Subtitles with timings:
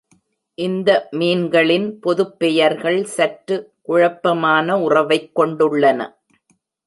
[0.57, 3.57] இந்த மீன்களின் பொதுப்பெயர்கள் சற்று
[3.81, 5.99] குழப்பமான உறவைக் கொண்டுள்ளன.